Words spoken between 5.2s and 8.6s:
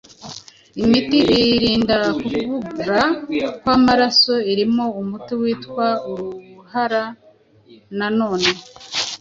witwa Uruhara nanone